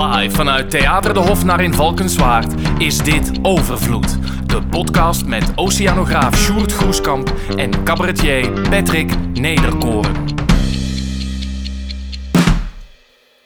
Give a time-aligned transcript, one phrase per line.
[0.00, 4.18] Live vanuit Theater de Hofnar in Valkenswaard is dit Overvloed.
[4.46, 10.39] De podcast met oceanograaf Sjoerd Groeskamp en cabaretier Patrick Nederkoren.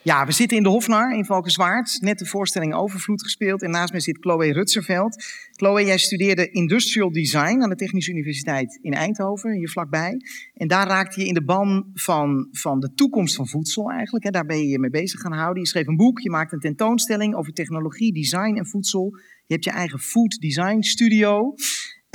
[0.05, 1.98] Ja, we zitten in de Hofnar in Valkenswaard.
[2.00, 3.62] Net de voorstelling Overvloed gespeeld.
[3.62, 5.25] En naast mij zit Chloe Rutserveld.
[5.52, 10.16] Chloe, jij studeerde Industrial Design aan de Technische Universiteit in Eindhoven, hier vlakbij.
[10.55, 14.32] En daar raakte je in de ban van, van de toekomst van voedsel eigenlijk.
[14.32, 15.62] Daar ben je je mee bezig gaan houden.
[15.62, 19.10] Je schreef een boek, je maakte een tentoonstelling over technologie, design en voedsel.
[19.46, 21.55] Je hebt je eigen food design studio.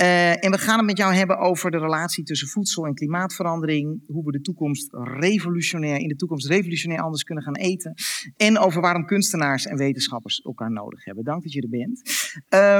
[0.02, 4.02] Uh, en we gaan het met jou hebben over de relatie tussen voedsel en klimaatverandering.
[4.06, 7.94] Hoe we de toekomst revolutionair, in de toekomst revolutionair anders kunnen gaan eten.
[8.36, 11.24] En over waarom kunstenaars en wetenschappers elkaar nodig hebben.
[11.24, 12.02] Dank dat je er bent.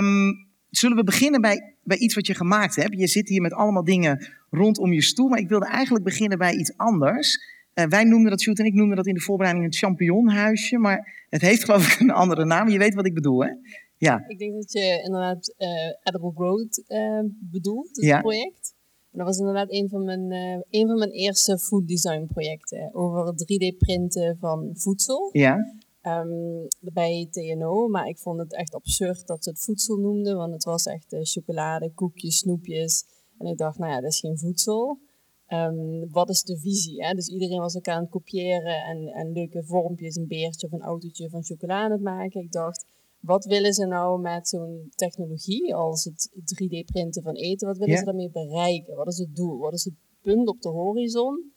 [0.04, 2.98] Um, zullen we beginnen bij, bij iets wat je gemaakt hebt?
[2.98, 5.28] Je zit hier met allemaal dingen rondom je stoel.
[5.28, 7.38] Maar ik wilde eigenlijk beginnen bij iets anders.
[7.74, 10.78] Uh, wij noemden dat, Sjoerd en ik noemden dat in de voorbereiding het champignonhuisje.
[10.78, 12.68] Maar het heeft geloof ik een andere naam.
[12.68, 13.50] Je weet wat ik bedoel, hè?
[14.00, 14.24] Ja.
[14.26, 18.20] Ik denk dat je inderdaad uh, Edible Growth uh, bedoelt, het ja.
[18.20, 18.74] project.
[19.12, 22.94] En dat was inderdaad een van mijn, uh, een van mijn eerste food design projecten.
[22.94, 25.28] Over 3D-printen van voedsel.
[25.32, 25.74] Ja.
[26.02, 30.52] Um, bij TNO, maar ik vond het echt absurd dat ze het voedsel noemden, want
[30.52, 33.04] het was echt chocolade, koekjes, snoepjes.
[33.38, 34.98] En ik dacht, nou ja, dat is geen voedsel.
[35.48, 37.04] Um, wat is de visie?
[37.04, 37.14] Hè?
[37.14, 40.82] Dus iedereen was elkaar aan het kopiëren en, en leuke vormpjes, een beertje of een
[40.82, 42.40] autootje van chocolade aan het maken.
[42.40, 42.86] Ik dacht,
[43.20, 47.68] wat willen ze nou met zo'n technologie als het 3D-printen van eten?
[47.68, 48.96] Wat willen ze daarmee bereiken?
[48.96, 49.58] Wat is het doel?
[49.58, 51.52] Wat is het punt op de horizon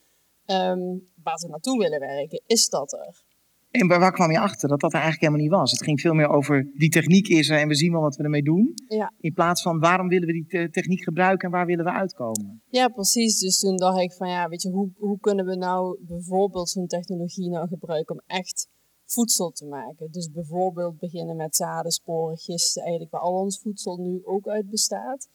[0.45, 2.41] um, waar ze naartoe willen werken?
[2.45, 3.23] Is dat er?
[3.71, 5.71] En waar kwam je achter dat dat er eigenlijk helemaal niet was?
[5.71, 8.23] Het ging veel meer over die techniek is er en we zien wel wat we
[8.23, 8.73] ermee doen.
[8.87, 9.13] Ja.
[9.17, 12.61] In plaats van waarom willen we die techniek gebruiken en waar willen we uitkomen?
[12.69, 13.39] Ja, precies.
[13.39, 16.87] Dus toen dacht ik van ja, weet je, hoe, hoe kunnen we nou bijvoorbeeld zo'n
[16.87, 18.67] technologie nou gebruiken om echt
[19.13, 20.11] voedsel te maken.
[20.11, 24.69] Dus bijvoorbeeld beginnen met zaden, sporen, gisten, eigenlijk waar al ons voedsel nu ook uit
[24.69, 25.29] bestaat.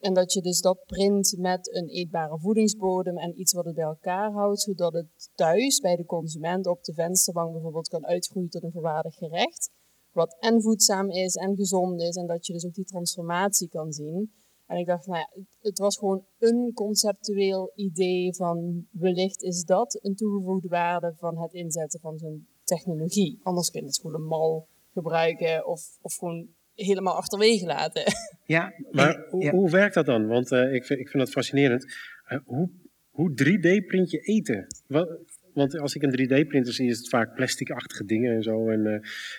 [0.00, 3.84] En dat je dus dat print met een eetbare voedingsbodem en iets wat het bij
[3.84, 8.62] elkaar houdt, zodat het thuis bij de consument op de vensterbank bijvoorbeeld kan uitgroeien tot
[8.62, 9.70] een volwaardig gerecht.
[10.12, 13.92] Wat en voedzaam is en gezond is en dat je dus ook die transformatie kan
[13.92, 14.32] zien.
[14.66, 19.98] En ik dacht, nou ja, het was gewoon een conceptueel idee van wellicht is dat
[20.02, 23.40] een toegevoegde waarde van het inzetten van zo'n technologie.
[23.42, 28.02] Anders kun je het gewoon een mal gebruiken of, of gewoon helemaal achterwege laten.
[28.44, 30.26] Ja, maar hoe, hoe werkt dat dan?
[30.26, 31.84] Want uh, ik, vind, ik vind dat fascinerend.
[32.28, 32.70] Uh, hoe,
[33.10, 34.66] hoe 3D-print je eten?
[34.86, 35.18] Wat,
[35.54, 38.68] want als ik een 3D-printer zie, is het vaak plastic-achtige dingen en zo.
[38.68, 38.98] En uh,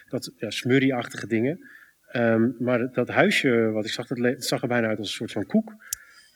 [0.10, 1.60] dat ja, smurrie-achtige dingen.
[2.16, 5.32] Um, maar dat huisje wat ik zag, dat zag er bijna uit als een soort
[5.32, 5.76] van koek.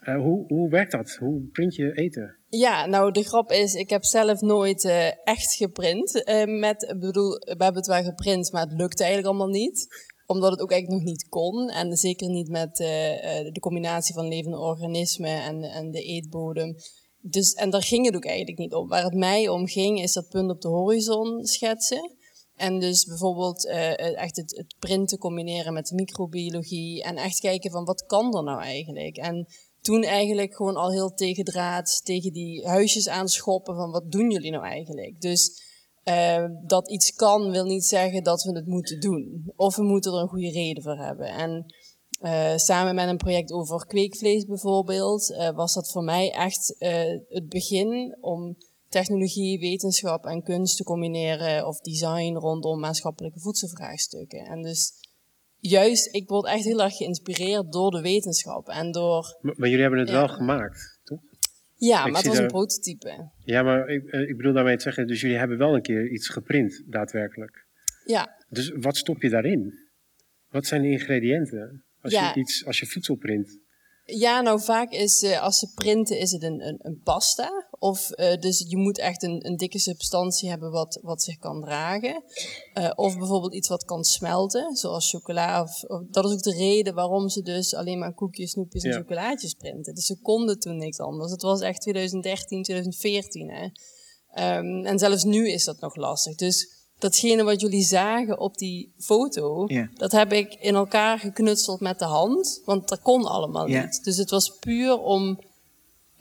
[0.04, 1.16] Uh, hoe, hoe werkt dat?
[1.16, 2.37] Hoe print je eten?
[2.50, 6.16] Ja, nou de grap is, ik heb zelf nooit uh, echt geprint.
[6.16, 9.88] Uh, met, bedoel, we hebben het wel geprint, maar het lukte eigenlijk allemaal niet.
[10.26, 11.70] Omdat het ook eigenlijk nog niet kon.
[11.70, 16.76] En zeker niet met de combinatie van levende organismen en, en de eetbodem.
[17.22, 18.88] Dus, en daar ging het ook eigenlijk niet om.
[18.88, 22.12] Waar het mij om ging, is dat punt op de horizon schetsen.
[22.56, 23.68] En dus bijvoorbeeld
[24.16, 27.04] echt het, het printen combineren met microbiologie.
[27.04, 29.18] En echt kijken van wat kan er nou eigenlijk?
[29.18, 29.48] En
[29.88, 34.66] toen eigenlijk gewoon al heel tegendraad tegen die huisjes aanschoppen van wat doen jullie nou
[34.66, 35.22] eigenlijk?
[35.22, 35.62] Dus
[36.04, 39.52] uh, dat iets kan wil niet zeggen dat we het moeten doen.
[39.56, 41.28] Of we moeten er een goede reden voor hebben.
[41.28, 41.74] En
[42.22, 46.76] uh, samen met een project over kweekvlees bijvoorbeeld, uh, was dat voor mij echt
[47.28, 48.58] het begin om
[48.90, 54.46] technologie, wetenschap en kunst te combineren of design rondom maatschappelijke voedselvraagstukken.
[54.46, 54.92] En dus
[55.60, 59.38] juist, ik word echt heel erg geïnspireerd door de wetenschap en door...
[59.42, 61.20] Maar, maar jullie hebben het wel gemaakt, toch?
[61.76, 63.32] Ja, maar het was een prototype.
[63.44, 66.12] Ja, maar ik, eh, ik bedoel daarmee te zeggen, dus jullie hebben wel een keer
[66.12, 67.66] iets geprint, daadwerkelijk.
[68.06, 68.44] Ja.
[68.50, 69.74] Dus wat stop je daarin?
[70.50, 73.60] Wat zijn de ingrediënten als, je, iets, als je voedsel print?
[74.10, 77.68] Ja, nou vaak is, uh, als ze printen, is het een, een, een pasta.
[77.80, 81.62] Of uh, dus je moet echt een, een dikke substantie hebben wat, wat zich kan
[81.62, 82.24] dragen.
[82.74, 85.62] Uh, of bijvoorbeeld iets wat kan smelten, zoals chocola.
[85.62, 88.90] Of, of, dat is ook de reden waarom ze dus alleen maar koekjes, snoepjes en
[88.90, 88.98] ja.
[88.98, 89.96] chocolaatjes printen.
[89.96, 91.32] Dus ze konden toen niks anders.
[91.32, 93.50] Het was echt 2013, 2014.
[93.50, 93.70] Hè.
[94.58, 96.36] Um, en zelfs nu is dat nog lastig.
[96.36, 99.88] Dus datgene wat jullie zagen op die foto, yeah.
[99.94, 102.62] dat heb ik in elkaar geknutseld met de hand.
[102.66, 103.84] Want dat kon allemaal yeah.
[103.84, 104.04] niet.
[104.04, 105.40] Dus het was puur om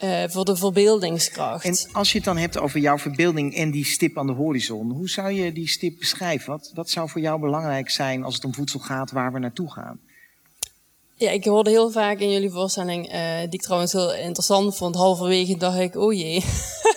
[0.05, 1.65] uh, voor de verbeeldingskracht.
[1.65, 4.91] En als je het dan hebt over jouw verbeelding en die stip aan de horizon,
[4.91, 6.51] hoe zou je die stip beschrijven?
[6.51, 9.73] Wat, wat zou voor jou belangrijk zijn als het om voedsel gaat, waar we naartoe
[9.73, 10.01] gaan?
[11.19, 14.95] Ja, ik hoorde heel vaak in jullie voorstelling, uh, die ik trouwens heel interessant vond,
[14.95, 16.45] halverwege dacht ik, oh jee.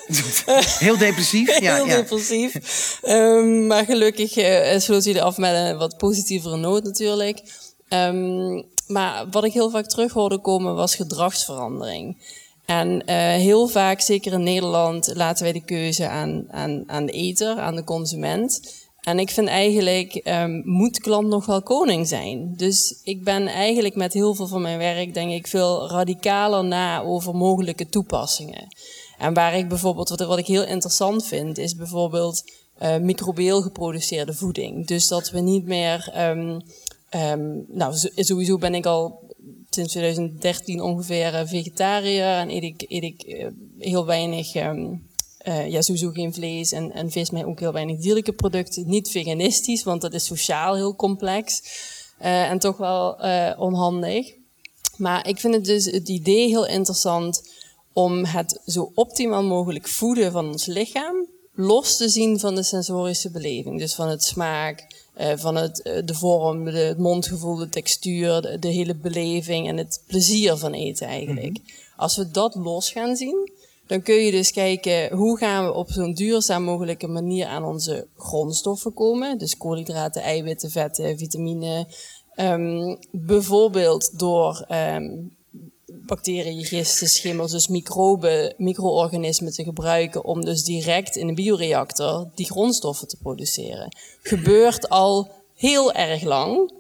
[0.80, 1.60] Heel depressief.
[1.60, 1.96] Ja, Heel ja.
[1.96, 2.98] depressief.
[3.02, 7.42] Ehm, maar gelukkig uh, sloot hij er af met een wat positievere noot natuurlijk.
[7.90, 12.18] Um, maar wat ik heel vaak terug hoorde komen was gedragsverandering.
[12.66, 17.12] En uh, heel vaak, zeker in Nederland, laten wij de keuze aan, aan, aan de
[17.12, 18.74] eter, aan de consument.
[19.10, 22.54] En ik vind eigenlijk, um, moet klant nog wel koning zijn?
[22.58, 27.02] Dus ik ben eigenlijk met heel veel van mijn werk, denk ik, veel radicaler na
[27.02, 28.68] over mogelijke toepassingen.
[29.18, 32.52] En waar ik bijvoorbeeld, wat, wat ik heel interessant vind, is bijvoorbeeld
[32.82, 34.88] uh, microbieel geproduceerde voeding.
[34.88, 36.62] Dus dat we niet meer, um,
[37.16, 39.20] um, nou sowieso ben ik al
[39.70, 43.48] sinds 2013 ongeveer uh, vegetariër en eet ik, ik uh,
[43.78, 44.54] heel weinig,
[45.54, 48.90] ja sowieso geen vlees en, en vis, maar ook heel weinig dierlijke producten.
[48.90, 51.62] Niet veganistisch, want dat is sociaal heel complex
[52.18, 53.16] en toch wel
[53.58, 54.34] onhandig.
[54.98, 57.42] Maar ik vind het dus het idee heel interessant
[57.94, 61.28] om het zo optimaal mogelijk voeden van ons lichaam
[61.60, 63.80] los te zien van de sensorische beleving.
[63.80, 64.88] Dus van het smaak,
[65.20, 69.68] uh, van het, uh, de vorm, de, het mondgevoel, de textuur, de, de, hele beleving
[69.68, 71.58] en het plezier van eten eigenlijk.
[71.58, 71.74] Mm -hmm.
[71.96, 73.52] Als we dat los gaan zien,
[73.90, 78.08] dan kun je dus kijken hoe gaan we op zo'n duurzaam mogelijke manier aan onze
[78.18, 79.38] grondstoffen komen.
[79.38, 81.88] Dus koolhydraten, eiwitten, vetten, vitamine.
[82.36, 85.36] Um, bijvoorbeeld door um,
[85.86, 92.46] bacteriën, gisten, schimmels, dus microben, micro-organismen te gebruiken om dus direct in een bioreactor die
[92.46, 93.96] grondstoffen te produceren.
[94.22, 96.72] Gebeurt al heel erg lang.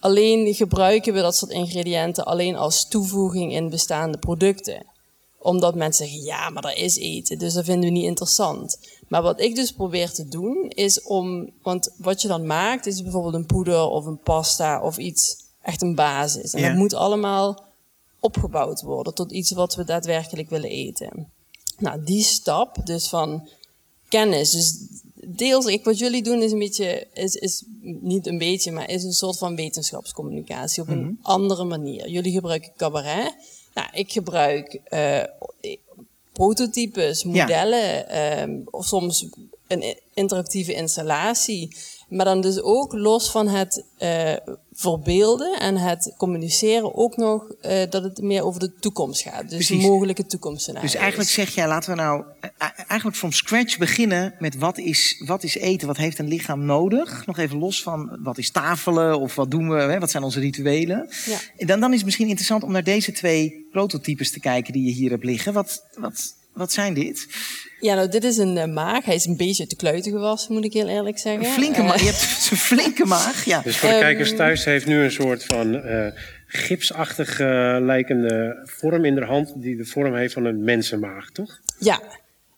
[0.00, 4.86] Alleen gebruiken we dat soort ingrediënten alleen als toevoeging in bestaande producten.
[5.42, 8.78] Omdat mensen zeggen, ja, maar dat is eten, dus dat vinden we niet interessant.
[9.08, 13.02] Maar wat ik dus probeer te doen, is om, want wat je dan maakt, is
[13.02, 16.52] bijvoorbeeld een poeder of een pasta of iets, echt een basis.
[16.54, 16.68] En Ja.
[16.68, 17.64] dat moet allemaal
[18.20, 21.32] opgebouwd worden tot iets wat we daadwerkelijk willen eten.
[21.78, 23.48] Nou, die stap, dus van
[24.08, 24.74] kennis, dus
[25.24, 29.04] deels, ik, wat jullie doen is een beetje, is, is niet een beetje, maar is
[29.04, 32.08] een soort van wetenschapscommunicatie op een andere manier.
[32.08, 33.34] Jullie gebruiken cabaret.
[33.80, 35.22] Nou, ik gebruik eh,
[36.32, 37.28] prototypes, Ja.
[37.28, 39.26] modellen, ehm, of soms
[39.70, 41.76] een interactieve installatie.
[42.08, 44.34] Maar dan dus ook los van het eh
[44.80, 49.48] verbeelden en het communiceren ook nog eh, dat het meer over de toekomst gaat.
[49.48, 49.86] Dus Precies.
[49.86, 50.92] mogelijke toekomstscenario's.
[50.92, 55.22] Dus eigenlijk zeg jij, laten we nou eh, eigenlijk from scratch beginnen met wat is,
[55.26, 57.26] wat is eten, wat heeft een lichaam nodig?
[57.26, 60.40] Nog even los van wat is tafelen of wat doen we, hè, wat zijn onze
[60.40, 61.08] rituelen?
[61.26, 61.38] Ja.
[61.56, 64.84] En dan, dan is het misschien interessant om naar deze twee prototypes te kijken die
[64.84, 65.52] je hier hebt liggen.
[65.52, 67.26] Wat, wat, wat zijn dit?
[67.80, 69.04] Ja, nou, dit is een eh, maag.
[69.04, 71.44] Hij is een beetje de kluiten gewassen, moet ik heel eerlijk zeggen.
[71.44, 72.00] Een flinke Eh, maag.
[72.00, 73.44] Je hebt een flinke maag.
[73.44, 73.60] Ja.
[73.64, 76.06] Dus voor de Ehm, kijkers thuis heeft nu een soort van eh
[76.46, 81.60] gipsachtig eh, lijkende vorm in de hand, die de vorm heeft van een mensenmaag, toch?
[81.78, 82.00] ja.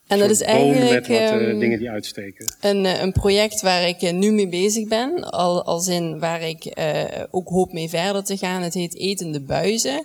[0.06, 2.54] En dat is eigenlijk met wat eh, ehm, dingen die uitsteken.
[2.60, 5.30] een, eh, een project waar ik eh, nu mee bezig ben.
[5.30, 8.62] Al, als in waar ik eh, ook hoop mee verder te gaan.
[8.62, 10.04] Het heet Etende Buizen.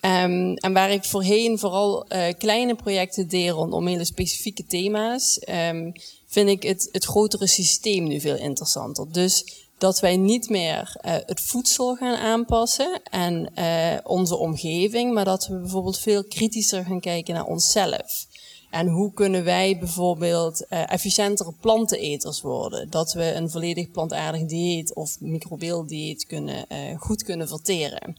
[0.00, 5.90] Ehm, en waar ik voorheen vooral eh, kleine projecten deed rondom hele specifieke thema's, ehm,
[6.26, 9.12] vind ik het, het grotere systeem nu veel interessanter.
[9.12, 15.24] Dus dat wij niet meer eh, het voedsel gaan aanpassen en eh, onze omgeving, maar
[15.24, 18.26] dat we bijvoorbeeld veel kritischer gaan kijken naar onszelf.
[18.70, 22.90] En hoe kunnen wij bijvoorbeeld efficiëntere planteneters worden?
[22.90, 26.66] Dat we een volledig plantaardig dieet of microbieel dieet kunnen,
[26.98, 28.16] goed kunnen verteren.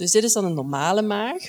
[0.00, 1.42] Dus dit is dan een normale maag.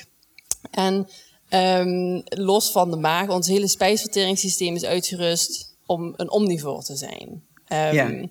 [0.70, 1.08] En
[1.48, 7.44] ehm, los van de maag, ons hele spijsverteringssysteem is uitgerust om een omnivoor te zijn.
[7.66, 8.28] Ehm, Ja.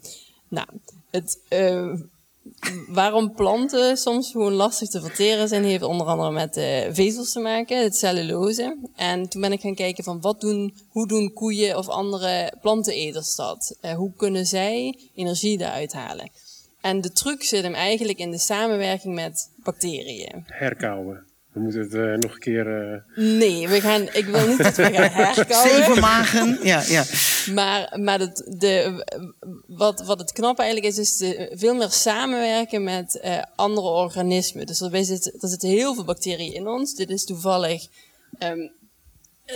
[0.48, 0.68] Nou,
[1.10, 1.94] het, eh,
[2.88, 6.54] waarom planten soms gewoon lastig te verteren zijn, heeft onder andere met
[6.96, 8.78] vezels te maken, het cellulose.
[8.96, 13.36] En toen ben ik gaan kijken van wat doen, hoe doen koeien of andere planteneters
[13.36, 13.75] dat?
[13.82, 16.32] Eh, hoe kunnen zij energie daaruit halen?
[16.82, 20.44] En de truc zit hem eigenlijk in de samenwerking met bacteriën.
[20.46, 21.30] Herkauwen.
[21.54, 22.92] We moeten het eh, nog een keer.
[22.94, 25.70] eh, Nee, we gaan, ik wil niet dat we gaan herkauwen.
[25.76, 26.60] Zeven magen.
[26.64, 27.04] Ja, ja.
[27.54, 29.04] Maar, maar het, de,
[29.68, 34.66] wat, wat het knap eigenlijk is, is de, veel meer samenwerken met eh, andere organismen.
[34.66, 36.94] Dus er, zitten, er zitten heel veel bacteriën in ons.
[36.96, 37.88] Dit is toevallig
[38.40, 38.68] ehm,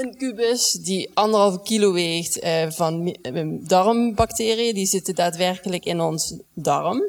[0.01, 4.73] een kubus die anderhalve kilo weegt eh, van eh, darmbacteriën.
[4.73, 7.01] Die zitten daadwerkelijk in ons darm.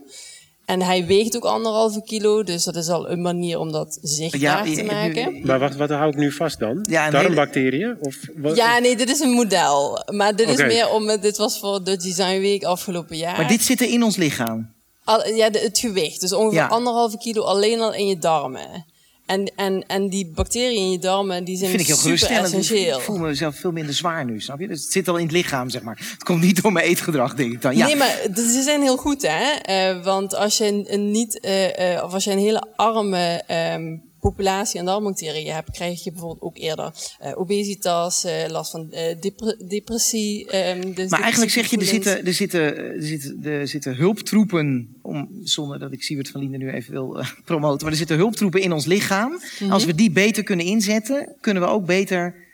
[0.65, 4.69] En hij weegt ook anderhalve kilo, dus dat is al een manier om dat zichtbaar
[4.69, 5.41] Ja, te maken.
[5.47, 6.87] Maar wat, wat hou ik nu vast dan?
[6.91, 7.97] Ja, Darmbacteriën?
[8.01, 8.57] Of wat?
[8.57, 10.03] Ja, nee, dit is een model.
[10.13, 13.37] Maar dit is meer om, dit was voor de Design Week afgelopen jaar.
[13.37, 14.75] Maar dit zit er in ons lichaam.
[15.05, 16.21] Al, ja, de- het gewicht.
[16.21, 16.67] Dus ongeveer Ja.
[16.67, 18.85] anderhalve kilo alleen al in je darmen.
[19.27, 22.97] En, en, en die bacteriën in je darmen, die zijn vind ik heel super essentieel.
[22.99, 24.69] Ik voel mezelf veel minder zwaar nu, snap je?
[24.69, 25.99] Dus het zit al in het lichaam, zeg maar.
[26.13, 27.77] Het komt niet door mijn eetgedrag, denk ik dan.
[27.77, 27.87] Ja.
[27.87, 29.51] Nee, maar ze zijn heel goed, hè?
[29.53, 33.97] Eh, want als je een, niet, eh, eh, of als je een hele arme ehm,
[34.21, 36.93] populatie aan darmbacteriën hebt, krijg je bijvoorbeeld ook eerder
[37.35, 38.89] obesitas, last van
[39.21, 40.47] depre- depressie.
[40.51, 44.96] ehm, dus Maar eigenlijk zeg je, er zitten, er, zitten, er, zitten, er zitten hulptroepen,
[45.17, 48.17] om, zonder dat ik Siewert van Linden nu even wil eh, promoten, maar er zitten
[48.17, 49.41] hulptroepen in ons lichaam.
[49.61, 49.73] Mhm.
[49.73, 52.45] Als we die beter kunnen inzetten, kunnen we ook beter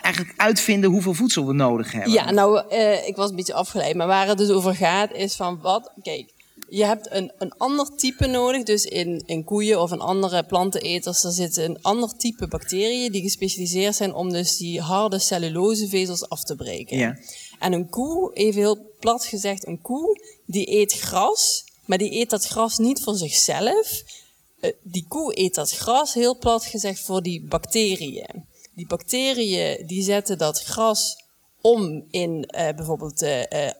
[0.00, 2.12] eigenlijk uitvinden hoeveel voedsel we nodig hebben.
[2.12, 3.96] Ja, nou, eh, ik was een beetje afgeleid.
[3.96, 5.92] Maar waar het dus over gaat, is van wat.
[6.02, 6.32] Kijk,
[6.68, 8.62] je hebt een, een ander type nodig.
[8.62, 13.22] Dus in, in koeien of in andere planteneters, er zitten een ander type bacteriën die
[13.22, 16.98] gespecialiseerd zijn om dus die harde cellulosevezels af te breken.
[16.98, 17.18] Ja.
[17.58, 22.30] En een koe, even heel plat gezegd, een koe die eet gras, maar die eet
[22.30, 24.02] dat gras niet voor zichzelf.
[24.60, 28.44] Eh, die koe eet dat gras, heel plat gezegd, voor die bacteriën.
[28.74, 31.24] Die bacteriën die zetten dat gras
[31.60, 33.70] om in eh, bijvoorbeeld eh,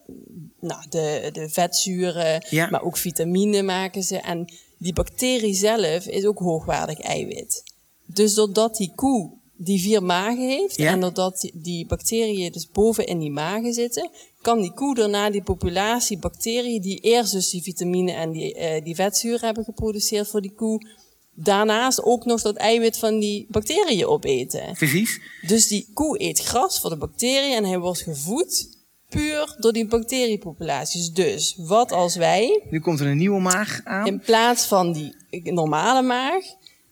[0.60, 2.70] nou, de, de vetzuren, Ja.
[2.70, 4.16] maar ook vitamine maken ze.
[4.16, 7.62] En die bacterie zelf is ook hoogwaardig eiwit.
[8.06, 10.92] Dus doordat die koe die vier magen heeft Ja.
[10.92, 14.10] en doordat die bacteriën dus boven in die magen zitten,
[14.42, 18.84] kan die koe daarna die populatie bacteriën die eerst dus die vitamine en die, eh,
[18.84, 20.86] die vetzuren hebben geproduceerd voor die koe,
[21.34, 24.72] daarnaast ook nog dat eiwit van die bacteriën opeten.
[24.72, 25.20] Precies.
[25.46, 28.78] Dus die koe eet gras voor de bacteriën en hij wordt gevoed
[29.08, 31.12] puur door die bacteriepopulaties.
[31.12, 34.06] Dus wat als wij Nu komt er een nieuwe maag aan.
[34.06, 36.44] in plaats van die normale maag,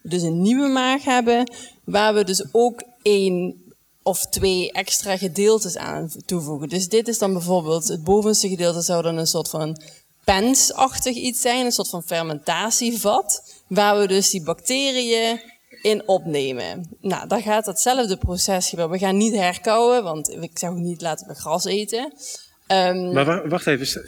[0.02, 1.52] dus een nieuwe maag hebben,
[1.85, 3.62] waar we dus ook één
[4.09, 6.69] of twee extra gedeeltes aan toevoegen.
[6.69, 9.81] Dus dit is dan bijvoorbeeld, het bovenste gedeelte zou dan een soort van
[10.25, 15.41] pensachtig iets zijn, een soort van fermentatievat, waar we dus die bacteriën
[15.83, 16.88] in opnemen.
[17.00, 18.93] Nou, dan gaat datzelfde proces gebeuren.
[18.93, 22.12] We gaan niet herkauwen, want ik ook niet laten we gras eten.
[22.67, 24.05] Ehm, Maar wa- wacht even.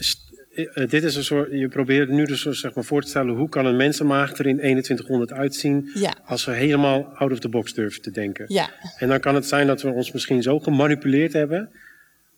[0.54, 3.49] Eh, dit is een soort, je probeert nu dus zeg maar voor te stellen hoe
[3.49, 6.14] kan een mensenmaag er in 2100 uitzien Ja.
[6.25, 8.45] als we helemaal out of the box durven te denken.
[8.49, 11.71] ja, En dan kan het zijn dat we ons misschien zo gemanipuleerd hebben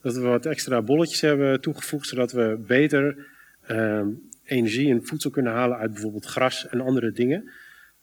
[0.01, 3.25] dat we wat extra bolletjes hebben toegevoegd zodat we beter
[3.67, 4.07] ehm,
[4.45, 7.49] energie en voedsel kunnen halen uit bijvoorbeeld gras en andere dingen,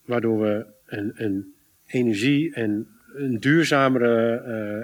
[0.04, 1.54] waardoor we een, een
[1.86, 4.36] energie en een duurzamere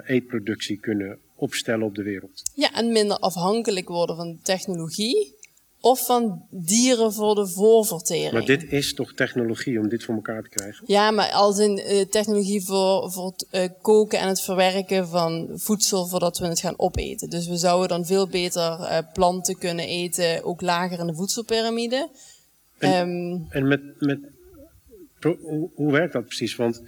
[0.05, 2.41] eh, eetproductie kunnen opstellen op de wereld.
[2.53, 5.35] Ja, en minder afhankelijk worden van technologie
[5.81, 8.31] of van dieren voor de voorvertering.
[8.31, 10.83] Maar dit is toch technologie om dit voor elkaar te krijgen?
[10.87, 15.49] Ja, maar als in eh, technologie voor, voor het eh, koken en het verwerken van
[15.53, 17.29] voedsel voordat we het gaan opeten.
[17.29, 22.09] Dus we zouden dan veel beter eh, planten kunnen eten, ook lager in de voedselpyramide.
[22.77, 24.19] En- Ehm, En met, met
[25.19, 26.55] pro- hoe, hoe werkt dat precies?
[26.55, 26.81] Want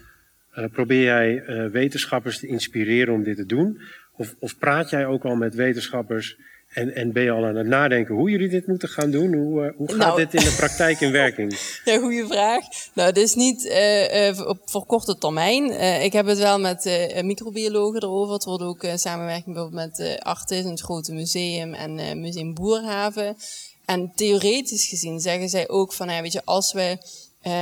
[0.72, 3.80] probeer jij wetenschappers te inspireren om dit te doen?
[4.20, 6.36] Of, of praat jij ook al met wetenschappers
[6.74, 9.34] en, en ben je al aan het nadenken hoe jullie dit moeten gaan doen?
[9.34, 10.16] Hoe, eh, hoe gaat Nou.
[10.18, 11.58] dit in de praktijk in werking?
[11.86, 12.64] Ja, goede vraag.
[12.94, 15.72] Nou, het is niet eh, op, voor korte termijn.
[16.04, 18.34] Ik heb het wel met microbiologen erover.
[18.34, 23.38] Het wordt ook samenwerking bijvoorbeeld met Artis, het grote museum en Museum Boerhaven.
[23.86, 26.98] En theoretisch gezien zeggen zij ook van, ja, weet je, als we...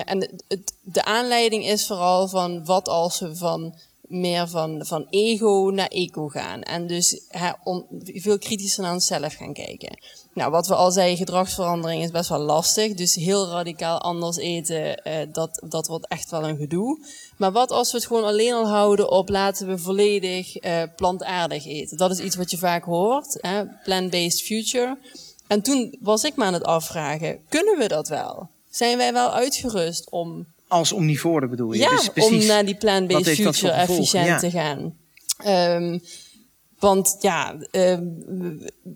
[0.05, 3.73] en het- de aanleiding is vooral van wat als we van
[4.07, 6.61] meer van, van ego naar eco gaan.
[6.61, 9.97] En dus hè, om, veel kritischer naar onszelf gaan kijken.
[10.33, 12.93] Nou, wat we al zeiden, gedragsverandering is best wel lastig.
[12.93, 17.05] Dus heel radicaal anders eten, eh, dat, dat wordt echt wel een gedoe.
[17.37, 21.65] Maar wat als we het gewoon alleen al houden op laten we volledig eh, plantaardig
[21.65, 21.97] eten?
[21.97, 23.39] Dat is iets wat je vaak hoort,
[23.83, 24.97] plant-based future.
[25.47, 28.49] En toen was ik me aan het afvragen, kunnen we dat wel?
[28.69, 31.79] Zijn wij wel uitgerust om Als omnivoren bedoel je.
[31.79, 32.41] ja, dus precies.
[32.41, 34.39] om naar die plant-based heeft dat future efficiënt Ja.
[34.39, 34.97] te gaan.
[35.37, 35.99] Ehm,
[36.79, 38.05] want ja, ehm,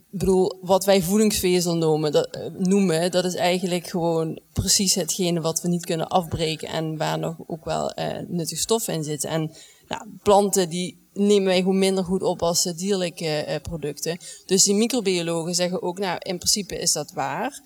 [0.10, 5.62] bedoel, wat wij voedingsvezel noemen dat, eh, noemen, dat is eigenlijk gewoon precies hetgene wat
[5.62, 9.30] we niet kunnen afbreken en waar nog ook wel eh, nuttige stoffen in zitten.
[9.30, 9.52] En
[9.88, 14.18] nou, planten die nemen wij gewoon minder goed op als dierlijke eh, producten.
[14.46, 17.62] Dus die microbiologen zeggen ook, nou, in principe is dat waar.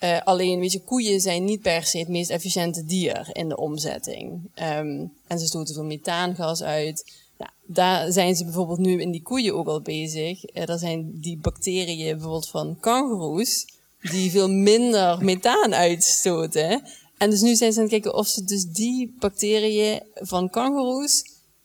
[0.00, 3.56] Eh, alleen, weet je, koeien zijn niet per se het meest efficiënte dier in de
[3.56, 4.50] omzetting.
[4.54, 7.12] Ehm, en ze stoten veel methaangas uit.
[7.38, 10.44] Nou, daar zijn ze bijvoorbeeld nu in die koeien ook al bezig.
[10.44, 13.66] Eh, er zijn die bacteriën bijvoorbeeld van kangoeroes,
[14.00, 16.82] die veel minder methaan uitstoten.
[17.18, 21.24] En dus nu zijn ze aan het kijken of ze dus die bacteriën van kangoeroes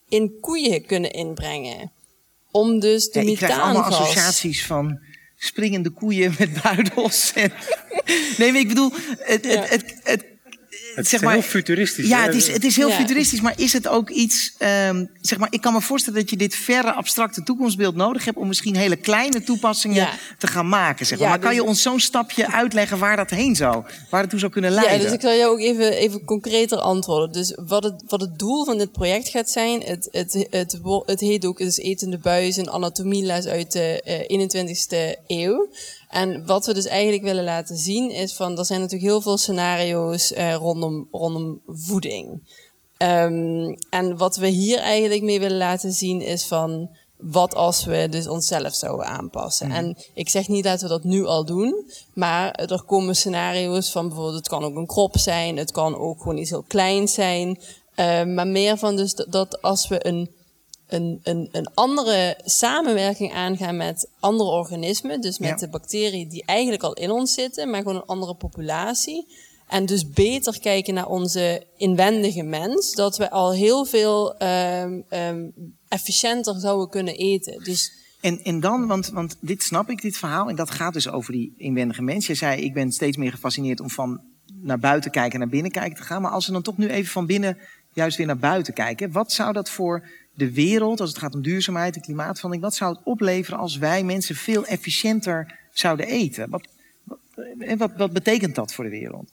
[0.10, 1.92] in koeien kunnen inbrengen.
[2.52, 4.00] Om dus de Ja, ik krijg allemaal methaangas...
[4.00, 5.00] associaties van
[5.46, 7.32] springende koeien met buidels.
[7.36, 7.52] En...
[8.38, 9.62] Nee, maar ik bedoel, het, het, Ja.
[9.62, 10.26] het, het, Het
[10.96, 12.08] zeg is maar, heel futuristisch.
[12.08, 12.26] Ja, hè?
[12.26, 12.96] het is, het is heel Ja.
[12.96, 14.54] futuristisch, maar is het ook iets...
[14.58, 18.38] ehm, zeg maar, ik kan me voorstellen dat je dit verre, abstracte toekomstbeeld nodig hebt...
[18.38, 20.12] om misschien hele kleine toepassingen Ja.
[20.38, 21.06] te gaan maken.
[21.06, 21.28] Zeg maar.
[21.28, 23.84] Ja, maar kan dus- je ons zo'n stapje uitleggen waar dat heen zou?
[24.10, 24.98] Waar het toe zou kunnen leiden?
[24.98, 27.32] Ja, dus ik zal jou ook even, even concreter antwoorden.
[27.32, 31.20] Dus wat het, wat het doel van dit project gaat zijn, het, het, het, het
[31.20, 35.70] heet ook dus Etende Buis, een anatomieles uit de eh, 21ste eeuw.
[36.16, 39.38] En wat we dus eigenlijk willen laten zien is van, er zijn natuurlijk heel veel
[39.38, 42.42] scenario's eh, rondom, rondom voeding.
[42.98, 48.08] Ehm, en wat we hier eigenlijk mee willen laten zien is van wat als we
[48.10, 49.72] dus onszelf zouden aanpassen.
[49.72, 54.08] En ik zeg niet dat we dat nu al doen, maar er komen scenario's van
[54.08, 57.60] bijvoorbeeld het kan ook een krop zijn, het kan ook gewoon iets heel kleins zijn.
[57.96, 60.30] Ehm, maar meer van dus dat- dat als we een
[60.88, 65.22] een, een, een andere samenwerking aangaan met andere organismen.
[65.22, 65.56] Dus met Ja.
[65.56, 69.28] de bacteriën die eigenlijk al in ons zitten, maar gewoon een andere populatie.
[69.68, 72.92] En dus beter kijken naar onze inwendige mens.
[72.94, 75.50] Dat we al heel veel ehm, ehm,
[75.88, 77.64] efficiënter zouden kunnen eten.
[77.64, 80.50] Dus En, en dan, want, want dit snap ik, dit verhaal.
[80.50, 82.28] En dat gaat dus over die inwendige mens.
[82.28, 84.22] Je zei, ik ben steeds meer gefascineerd om van
[84.62, 86.22] naar buiten kijken, naar binnen kijken te gaan.
[86.22, 87.58] Maar als we dan toch nu even van binnen
[87.94, 89.12] juist weer naar buiten kijken.
[89.12, 92.96] Wat zou dat voor de wereld, als het gaat om duurzaamheid en klimaatverandering, wat zou
[92.96, 96.50] het opleveren als wij mensen veel efficiënter zouden eten?
[96.50, 96.68] Wat,
[97.06, 97.18] wat,
[97.78, 99.30] wat, wat betekent dat voor de wereld?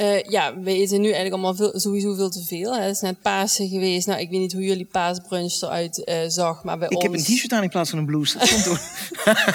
[0.00, 2.74] eh, ja, we eten nu eigenlijk allemaal veel, sowieso veel te veel.
[2.76, 2.82] Hè.
[2.82, 4.06] Het is net Pasen geweest.
[4.06, 7.04] Nou, ik weet niet hoe jullie paasbrunch eruit eh, zag, maar bij Ik ons...
[7.04, 8.38] heb een t-shirt aan in plaats van een blouse.
[8.38, 8.80] Dat komt door.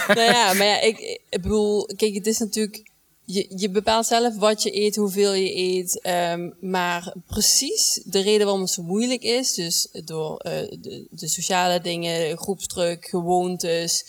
[0.07, 2.83] nou ja, maar ja, ik, ik bedoel, kijk, het is natuurlijk.
[3.25, 6.01] Je, je bepaalt zelf wat je eet, hoeveel je eet.
[6.01, 11.27] ehm, maar precies de reden waarom het zo moeilijk is, dus door eh, de, de
[11.27, 14.05] sociale dingen, groepsdruk, gewoontes,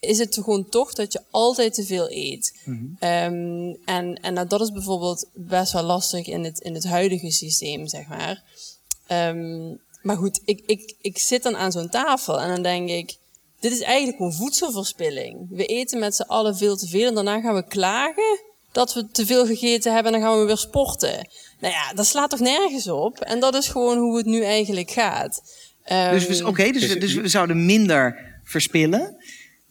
[0.00, 2.60] is het gewoon toch dat je altijd te veel eet.
[2.98, 7.30] Ehm, en en nou, dat is bijvoorbeeld best wel lastig in het, in het huidige
[7.30, 8.42] systeem, zeg maar.
[9.06, 13.16] Ehm, maar goed, ik, ik, ik zit dan aan zo'n tafel en dan denk ik,
[13.60, 15.46] dit is eigenlijk gewoon voedselverspilling.
[15.50, 18.40] We eten met z'n allen veel te veel en daarna gaan we klagen
[18.72, 21.28] dat we te veel gegeten hebben en dan gaan we weer sporten.
[21.60, 23.18] Nou ja, dat slaat toch nergens op?
[23.20, 25.42] En dat is gewoon hoe het nu eigenlijk gaat.
[26.12, 29.16] Dus, we- Ehm, oké, dus, Dus- dus we zouden minder verspillen.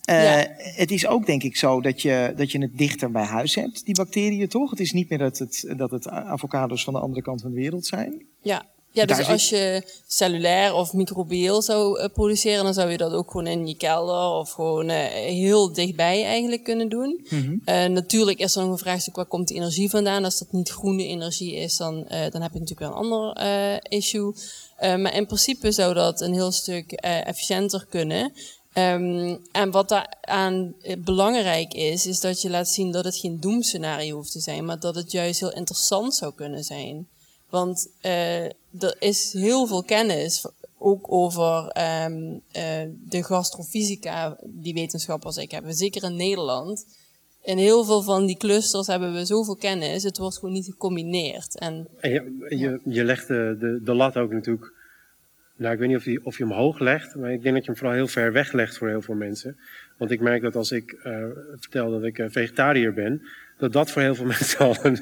[0.04, 0.48] Eh, Ja.
[0.58, 3.86] Het is ook denk ik zo dat je, dat je het dichter bij huis hebt,
[3.86, 4.70] die bacteriën toch?
[4.70, 7.56] Het is niet meer dat het, dat het avocados van de andere kant van de
[7.60, 8.26] wereld zijn.
[8.42, 8.66] Ja.
[8.92, 13.32] Ja, dus als je cellulair of microbieel zou eh, produceren, dan zou je dat ook
[13.32, 17.28] gewoon in je kelder of gewoon eh, heel dichtbij eigenlijk kunnen doen.
[17.66, 20.24] Eh, natuurlijk is er nog een vraagstuk, waar komt die energie vandaan?
[20.24, 23.38] Als dat niet groene energie is, dan, dan heb je natuurlijk wel een ander
[23.90, 24.34] issue.
[24.80, 28.34] Maar in principe zou dat een heel stuk efficiënter kunnen.
[28.74, 34.16] Ehm, en wat daaraan belangrijk is, is dat je laat zien dat het geen doemscenario
[34.16, 37.08] hoeft te zijn, maar dat het juist heel interessant zou kunnen zijn.
[37.50, 38.46] Want eh,
[38.80, 40.46] er is heel veel kennis,
[40.78, 46.86] ook over ehm, eh, de gastrofysica, die wetenschappers ik hebben, zeker in Nederland.
[47.44, 51.60] In heel veel van die clusters hebben we zoveel kennis, het wordt gewoon niet gecombineerd.
[51.60, 54.74] En je, je, legt de, de, de lat ook natuurlijk.
[55.56, 57.66] Nou, ik weet niet of je, of je hem hoog legt, maar ik denk dat
[57.66, 59.58] je hem vooral heel ver weg legt voor heel veel mensen.
[59.98, 63.22] Want ik merk dat als ik eh, vertel dat ik eh, vegetariër ben,
[63.58, 65.00] dat dat voor heel veel mensen al een,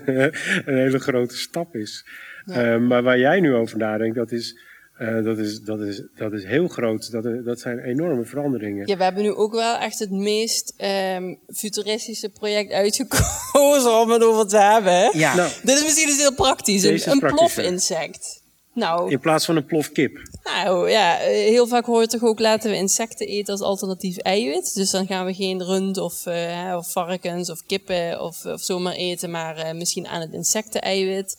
[0.65, 2.05] een hele grote stap is.
[2.47, 2.73] Ja.
[2.73, 4.57] Eh, maar waar jij nu over nadenkt, dat is,
[4.97, 7.11] eh, dat is, dat is, dat is heel groot.
[7.11, 8.87] Dat, dat zijn enorme veranderingen.
[8.87, 14.23] ja, we hebben nu ook wel echt het meest ehm, futuristische project uitgekozen om het
[14.23, 14.93] over te hebben.
[14.93, 15.09] hè?
[15.13, 17.29] Ja, Nou, Dit is misschien dus heel praktisch, een, praktischer.
[17.29, 18.45] plofinsect.
[18.73, 20.21] Nou, in plaats van een plof kip.
[20.43, 24.17] Nou ja, eh, heel vaak hoor je toch ook laten we insecten eten als alternatief
[24.17, 24.73] eiwit.
[24.73, 28.93] Dus dan gaan we geen rund of, hè, of varkens of kippen of, of zomaar
[28.93, 31.35] eten, maar eh, misschien aan het insecten-eiwit.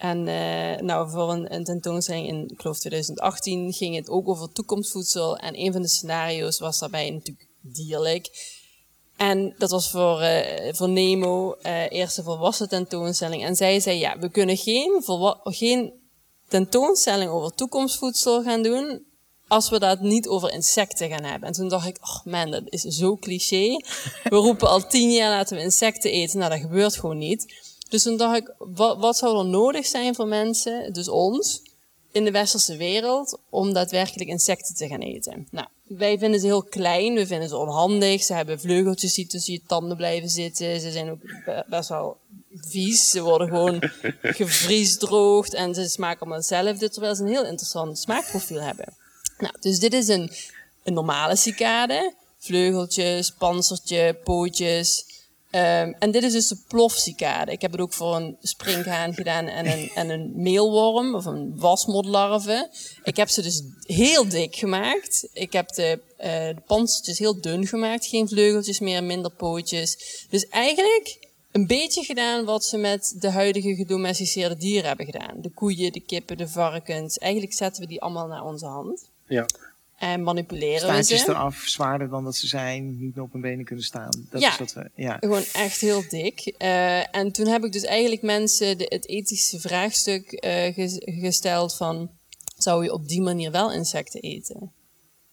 [0.00, 4.52] En eh, nou, voor een, een tentoonstelling in, ik geloof 2018, ging het ook over
[4.52, 5.36] toekomstvoedsel.
[5.36, 8.28] En een van de scenario's was daarbij natuurlijk dierlijk.
[9.16, 13.44] En dat was voor, eh, voor Nemo, eh eerste volwassen tentoonstelling.
[13.44, 15.02] En zij zei, ja, we kunnen geen,
[15.44, 15.92] geen
[16.48, 19.04] tentoonstelling over toekomstvoedsel gaan doen
[19.48, 21.48] als we dat niet over insecten gaan hebben.
[21.48, 23.76] En toen dacht ik, oh man, dat is zo cliché.
[24.22, 26.38] We roepen al tien jaar laten we insecten eten.
[26.38, 27.69] Nou, dat gebeurt gewoon niet.
[27.90, 31.62] Dus toen dacht ik, wat, wat zou er nodig zijn voor mensen, dus ons,
[32.12, 35.46] in de westerse wereld, om daadwerkelijk insecten te gaan eten?
[35.50, 38.22] Nou, wij vinden ze heel klein, we vinden ze onhandig.
[38.22, 40.80] Ze hebben vleugeltjes die tussen je tanden blijven zitten.
[40.80, 42.16] Ze zijn ook be- best wel
[42.54, 43.10] vies.
[43.10, 43.82] Ze worden gewoon
[44.40, 48.94] gevriesdroogd en ze smaken allemaal hetzelfde, terwijl ze een heel interessant smaakprofiel hebben.
[49.38, 50.30] Nou, dus dit is een,
[50.82, 52.14] een normale cicade.
[52.38, 55.04] Vleugeltjes, panzertje, pootjes.
[55.50, 57.52] Ehm, en dit is dus de plofcicade.
[57.52, 61.52] Ik heb het ook voor een springhaan gedaan en een, en een meelworm of een
[61.56, 62.70] wasmodlarve.
[63.02, 65.28] Ik heb ze dus heel dik gemaakt.
[65.32, 68.06] Ik heb de, uh, de heel dun gemaakt.
[68.06, 69.98] Geen vleugeltjes meer, minder pootjes.
[70.30, 75.40] Dus eigenlijk een beetje gedaan wat ze met de huidige gedomesticeerde dieren hebben gedaan.
[75.40, 77.18] De koeien, de kippen, de varkens.
[77.18, 79.10] Eigenlijk zetten we die allemaal naar onze hand.
[79.26, 79.46] Ja.
[80.00, 81.30] En manipuleren Staartjes ze.
[81.30, 84.10] eraf, zwaarder dan dat ze zijn, niet meer op hun benen kunnen staan.
[84.30, 84.48] Dat Ja.
[84.50, 85.16] is wat we, ja.
[85.20, 86.54] Gewoon echt heel dik.
[86.58, 91.76] Eh, en toen heb ik dus eigenlijk mensen de, het ethische vraagstuk eh, ges- gesteld
[91.76, 92.10] van...
[92.56, 94.72] Zou je op die manier wel insecten eten?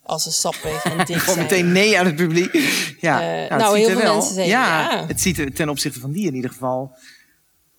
[0.03, 1.39] Als ze sappig en dik Gewoon zijn.
[1.39, 2.53] meteen nee aan het publiek.
[2.99, 5.05] Ja, Eh, het nou, ziet heel veel wel- mensen zeggen ja.
[5.07, 6.97] Het ziet er ten opzichte van die in ieder geval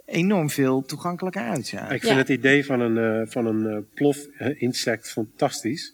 [0.06, 1.68] enorm veel toegankelijker uit.
[1.68, 1.82] Ja.
[1.90, 2.18] Ik vind Ja.
[2.18, 5.92] het idee van een, eh, van een eh, plof-insect fantastisch.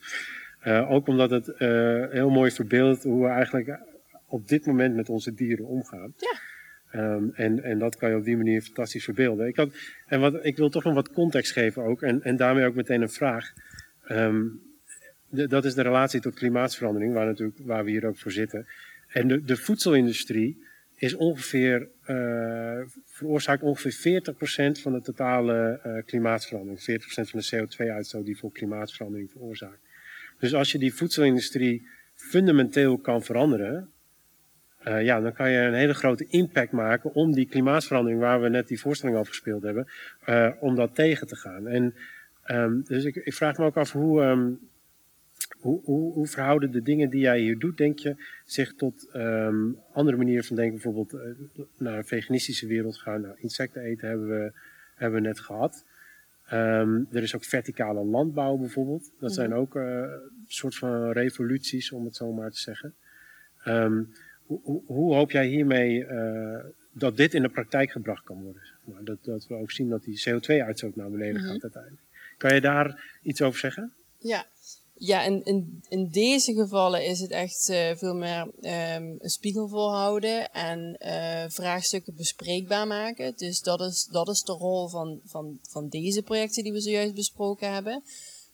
[0.64, 1.68] Eh, ook omdat het eh,
[2.10, 3.78] heel mooi verbeeldt hoe we eigenlijk
[4.26, 6.14] op dit moment met onze dieren omgaan.
[6.16, 6.38] Ja.
[6.90, 9.46] Ehm, en, en dat kan je op die manier fantastisch verbeelden.
[9.46, 9.68] Ik, had,
[10.06, 12.02] en wat, ik wil toch nog wat context geven ook.
[12.02, 13.52] En, en daarmee ook meteen een vraag.
[14.06, 14.42] Ehm,
[15.28, 18.66] de- dat is de relatie tot klimaatsverandering, waar, natuurlijk, waar we hier ook voor zitten.
[19.08, 20.64] En de, de voedselindustrie
[20.96, 26.82] is ongeveer, eh, veroorzaakt ongeveer 40% van de totale klimaatsverandering.
[26.82, 29.83] 40% van de CO2-uitstoot die voor klimaatsverandering veroorzaakt.
[30.44, 33.90] Dus als je die voedselindustrie fundamenteel kan veranderen,
[34.78, 38.48] eh, ja, dan kan je een hele grote impact maken om die klimaatsverandering, waar we
[38.48, 39.86] net die voorstelling over gespeeld hebben,
[40.24, 41.66] eh, om dat tegen te gaan.
[41.66, 41.94] En
[42.42, 44.52] ehm, dus ik, ik vraag me ook af hoe, ehm,
[45.58, 49.70] hoe, hoe, hoe verhouden de dingen die jij hier doet, denk je, zich tot ehm,
[49.92, 53.20] andere manieren van denken, bijvoorbeeld eh, naar een veganistische wereld gaan.
[53.20, 54.52] Nou, insecten eten hebben we,
[54.94, 55.84] hebben we net gehad.
[56.48, 59.10] Ehm, er is ook verticale landbouw bijvoorbeeld.
[59.18, 62.94] Dat zijn ook eh, een soort van revoluties, om het zo maar te zeggen.
[63.62, 64.02] Ehm,
[64.46, 68.62] hoe, hoe, hoop jij hiermee eh, dat dit in de praktijk gebracht kan worden?
[68.64, 69.04] Zeg maar?
[69.04, 71.50] dat, dat we ook zien dat die CO2-uitstoot naar beneden Mhm.
[71.52, 72.02] gaat uiteindelijk.
[72.36, 73.92] Kan je daar iets over zeggen?
[74.18, 74.44] Ja,
[74.96, 79.68] ja in, in, in deze gevallen is het echt eh, veel meer ehm, een spiegel
[79.68, 83.32] voorhouden en eh, vraagstukken bespreekbaar maken.
[83.36, 87.14] Dus dat is, dat is de rol van, van, van deze projecten die we zojuist
[87.14, 88.02] besproken hebben.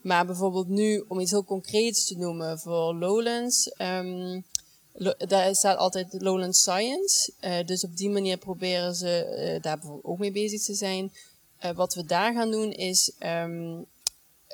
[0.01, 4.41] Maar bijvoorbeeld nu, om iets heel concreets te noemen voor Lowlands, ehm,
[5.19, 7.33] daar staat altijd Lowlands Science.
[7.41, 11.13] Eh, dus op die manier proberen ze daar bijvoorbeeld ook mee bezig te zijn.
[11.75, 13.83] Wat we daar gaan doen is ehm,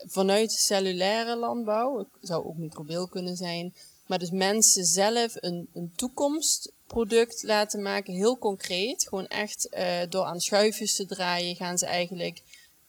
[0.06, 3.74] vanuit cellulaire landbouw, het zou ook microbieel kunnen zijn,
[4.06, 9.08] maar dus mensen zelf een, een toekomstproduct laten maken, heel concreet.
[9.08, 12.42] Gewoon echt eh, door aan schuifjes te draaien gaan ze eigenlijk,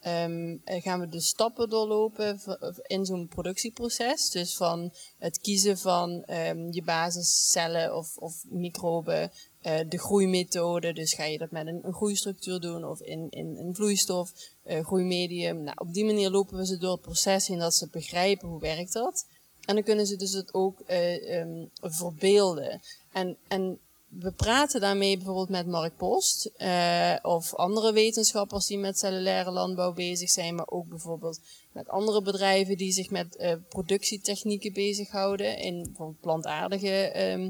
[0.08, 2.39] ehm, eh, gaan we de stappen doorlopen
[2.82, 4.30] in zo'n productieproces.
[4.30, 10.93] Dus van het kiezen van ehm, je basiscellen of, of microben, eh, de groeimethode.
[10.93, 14.32] Dus ga je dat met een, groeistructuur doen of in, in een vloeistof,
[14.63, 15.63] eh, groeimedium.
[15.63, 18.60] Nou, op die manier lopen we ze door het proces heen dat ze begrijpen hoe
[18.60, 19.26] werkt dat.
[19.65, 22.82] En dan kunnen ze dus het ook ehm, verbeelden.
[23.12, 23.80] En, en
[24.19, 29.93] we praten daarmee bijvoorbeeld met Mark Post eh, of andere wetenschappers die met cellulaire landbouw
[29.93, 31.39] bezig zijn, maar ook bijvoorbeeld
[31.71, 36.89] met andere bedrijven die zich met eh, productietechnieken bezighouden in plantaardige.
[36.89, 37.49] ehm,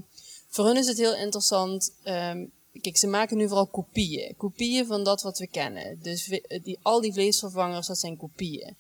[0.50, 1.94] voor hun is het heel interessant.
[2.04, 2.46] ehm,
[2.82, 4.36] kijk, ze maken nu vooral kopieën.
[4.38, 6.00] Kopieën van dat wat we kennen.
[6.02, 8.76] Dus die, al die vleesvervangers, dat zijn kopieën.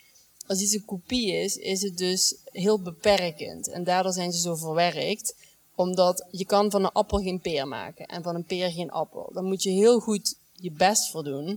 [0.47, 3.69] Als iets een kopie is, is het dus heel beperkend.
[3.69, 5.35] En daardoor zijn ze zo verwerkt.
[5.77, 8.05] Omdat je kan van een appel geen peer maken.
[8.05, 9.29] En van een peer geen appel.
[9.33, 11.47] Dan moet je heel goed je best voor doen.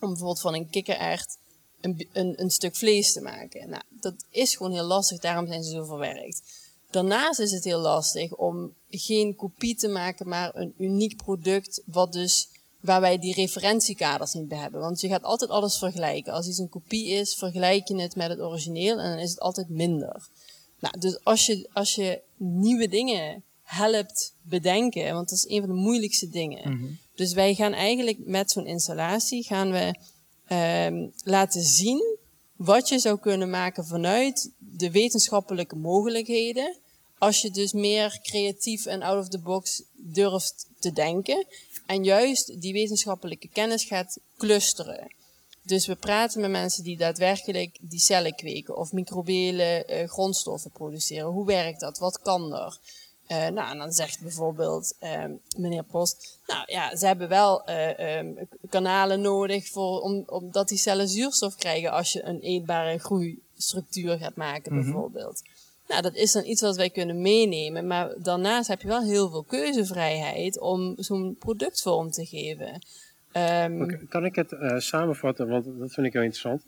[0.00, 1.38] Om bijvoorbeeld van een kikkererwt
[1.80, 3.68] een, een, een stuk vlees te maken.
[3.68, 5.18] Nou, dat is gewoon heel lastig.
[5.18, 6.42] Daarom zijn ze zo verwerkt.
[6.90, 12.12] Daarnaast is het heel lastig om geen kopie te maken, maar een uniek product wat
[12.12, 12.48] dus,
[12.80, 14.80] waar wij die referentiekaders niet bij hebben.
[14.80, 16.32] Want je gaat altijd alles vergelijken.
[16.32, 19.40] Als iets een kopie is, vergelijk je het met het origineel en dan is het
[19.40, 20.28] altijd minder.
[20.78, 25.68] Nou, dus als je, als je nieuwe dingen helpt bedenken, want dat is een van
[25.68, 26.98] de moeilijkste dingen.
[27.14, 29.98] Dus wij gaan eigenlijk met zo'n installatie gaan we
[30.46, 32.16] ehm, laten zien
[32.56, 36.78] wat je zou kunnen maken vanuit de wetenschappelijke mogelijkheden.
[37.18, 41.46] Als je dus meer creatief en out of the box durft te denken.
[41.86, 45.14] En juist die wetenschappelijke kennis gaat clusteren.
[45.62, 51.30] Dus we praten met mensen die daadwerkelijk die cellen kweken of microbiële eh, grondstoffen produceren.
[51.30, 51.98] Hoe werkt dat?
[51.98, 52.78] Wat kan er?
[53.26, 58.18] Eh, nou, en dan zegt bijvoorbeeld ehm, meneer Post, nou ja, ze hebben wel eh,
[58.18, 58.26] ehm,
[58.68, 64.36] kanalen nodig voor, om, omdat die cellen zuurstof krijgen als je een eetbare groeistructuur gaat
[64.36, 65.42] maken, bijvoorbeeld.
[65.88, 67.86] Nou, dat is dan iets wat wij kunnen meenemen.
[67.86, 72.80] Maar daarnaast heb je wel heel veel keuzevrijheid om zo'n productvorm te geven.
[73.32, 75.48] Um, kan ik het uh, samenvatten?
[75.48, 76.64] Want dat vind ik heel interessant.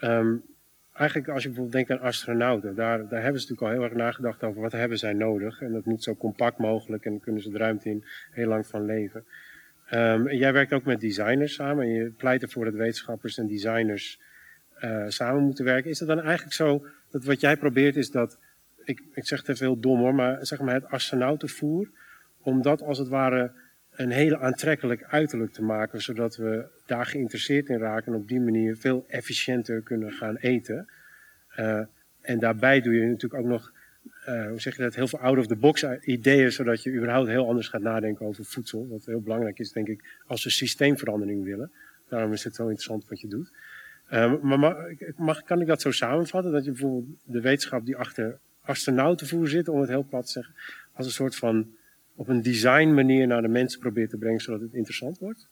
[0.00, 0.44] Um,
[0.92, 3.98] eigenlijk als je bijvoorbeeld denkt aan astronauten, daar, daar hebben ze natuurlijk al heel erg
[4.04, 5.60] nagedacht over wat hebben zij nodig.
[5.60, 8.84] En dat moet zo compact mogelijk en kunnen ze de ruimte in heel lang van
[8.84, 9.24] leven.
[9.86, 14.20] En jij werkt ook met designers samen en je pleit ervoor dat wetenschappers en designers
[14.84, 15.90] uh, samen moeten werken.
[15.90, 18.38] Is het dan eigenlijk zo dat wat jij probeert is dat,
[18.84, 21.90] ik, ik zeg het even dom hoor, maar zeg maar het astronautenvoer,
[22.40, 23.52] om dat als het ware
[23.92, 28.40] een hele aantrekkelijk uiterlijk te maken, zodat we daar geïnteresseerd in raken en op die
[28.40, 30.88] manier veel efficiënter kunnen gaan eten.
[31.58, 31.80] Uh,
[32.20, 33.72] en daarbij doe je natuurlijk ook nog,
[34.28, 37.82] uh, hoe zeg je dat, heel veel out-of-the-box ideeën, zodat je überhaupt heel anders gaat
[37.82, 38.88] nadenken over voedsel.
[38.88, 41.72] Wat heel belangrijk is, denk ik, als we systeemverandering willen.
[42.08, 43.52] Daarom is het zo interessant wat je doet.
[44.12, 44.76] Uh, maar
[45.16, 46.52] mag, kan ik dat zo samenvatten?
[46.52, 50.54] Dat je bijvoorbeeld de wetenschap die achter astronautenvoer zit, om het heel plat te zeggen,
[50.92, 51.76] als een soort van
[52.16, 55.48] op een design manier naar de mensen probeert te brengen, zodat het interessant wordt?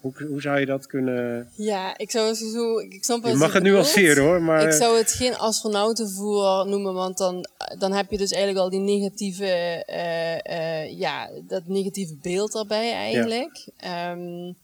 [0.00, 1.48] Hoe, hoe zou je dat kunnen...
[1.56, 2.78] Ja, ik zou zo...
[2.78, 4.66] Ik snap je mag het nuanceren hoor, maar...
[4.66, 7.46] Ik zou het geen astronautenvoer noemen, want dan,
[7.78, 9.84] dan heb je dus eigenlijk al die negatieve...
[9.88, 13.68] Uh, uh, ja, dat negatieve beeld daarbij eigenlijk.
[13.76, 14.12] Ja.
[14.12, 14.56] Um,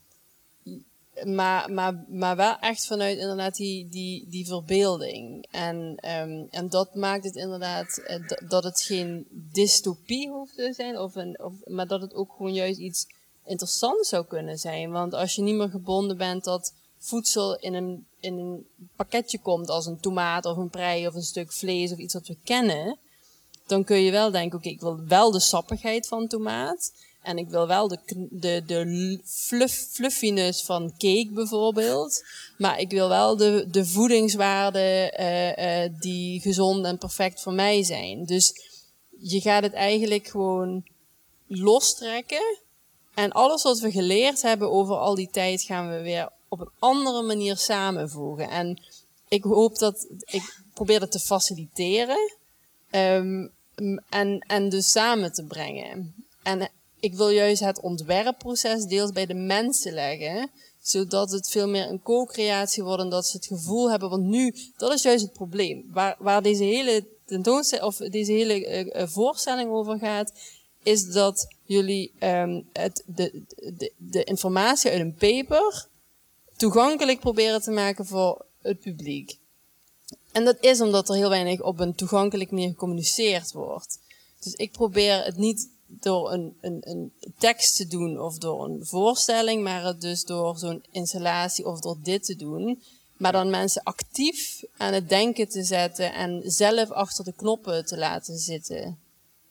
[1.24, 5.46] maar, maar, maar wel echt vanuit inderdaad die, die, die verbeelding.
[5.50, 5.76] En,
[6.20, 11.14] um, en dat maakt het inderdaad uh, dat het geen dystopie hoeft te zijn, of
[11.14, 13.06] een, of, maar dat het ook gewoon juist iets
[13.44, 14.90] interessants zou kunnen zijn.
[14.90, 19.68] Want als je niet meer gebonden bent dat voedsel in een, in een pakketje komt
[19.68, 22.98] als een tomaat of een prei of een stuk vlees of iets wat we kennen,
[23.66, 26.92] dan kun je wel denken, oké, ik wil wel de sappigheid van tomaat.
[27.26, 27.98] En ik wil wel de,
[28.30, 32.24] de, de fluff, fluffiness van cake bijvoorbeeld.
[32.58, 37.82] Maar ik wil wel de, de voedingswaarden uh, uh, die gezond en perfect voor mij
[37.82, 38.24] zijn.
[38.24, 38.52] Dus
[39.18, 40.84] je gaat het eigenlijk gewoon
[41.46, 42.56] lostrekken.
[43.14, 46.70] En alles wat we geleerd hebben over al die tijd gaan we weer op een
[46.78, 48.50] andere manier samenvoegen.
[48.50, 48.82] En
[49.28, 52.32] ik hoop dat ik probeer dat te faciliteren.
[52.90, 53.50] Um,
[54.08, 56.14] en, en dus samen te brengen.
[56.42, 61.88] En ik wil juist het ontwerpproces deels bij de mensen leggen, zodat het veel meer
[61.88, 65.32] een co-creatie wordt en dat ze het gevoel hebben, want nu, dat is juist het
[65.32, 65.84] probleem.
[65.92, 70.32] Waar, waar deze hele tentoonstelling, of deze hele uh, voorstelling over gaat,
[70.82, 75.88] is dat jullie um, het, de, de, de informatie uit een paper
[76.56, 79.38] toegankelijk proberen te maken voor het publiek.
[80.32, 83.98] En dat is omdat er heel weinig op een toegankelijk manier gecommuniceerd wordt.
[84.40, 88.86] Dus ik probeer het niet door een, een, een tekst te doen of door een
[88.86, 92.82] voorstelling, maar het dus door zo'n installatie of door dit te doen.
[93.16, 97.98] Maar dan mensen actief aan het denken te zetten en zelf achter de knoppen te
[97.98, 98.98] laten zitten.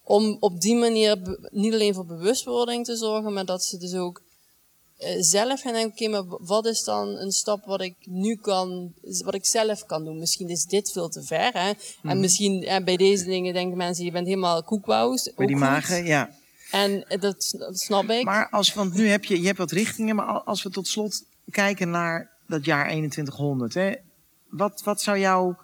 [0.03, 4.21] Om op die manier niet alleen voor bewustwording te zorgen, maar dat ze dus ook
[5.19, 9.33] zelf gaan denken, oké, maar wat is dan een stap wat ik nu kan, wat
[9.33, 10.19] ik zelf kan doen?
[10.19, 11.69] Misschien is dit veel te ver, hè?
[11.69, 12.19] En Mhm.
[12.19, 15.33] misschien eh, bij deze dingen denken mensen, je bent helemaal koekwous.
[15.35, 16.29] Bij die magen, ja.
[16.71, 18.23] En eh, dat, dat snap ik.
[18.23, 21.23] Maar als, want nu heb je, je hebt wat richtingen, maar als we tot slot
[21.49, 23.93] kijken naar dat jaar 2100, hè?
[24.49, 25.57] Wat, wat zou jouw,